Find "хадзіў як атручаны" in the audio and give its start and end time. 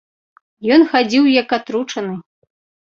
0.95-2.21